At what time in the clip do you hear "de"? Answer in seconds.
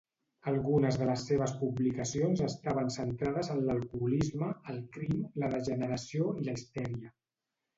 1.01-1.09